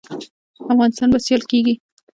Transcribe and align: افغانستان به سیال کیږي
افغانستان 0.73 1.07
به 1.13 1.19
سیال 1.25 1.43
کیږي 1.51 1.73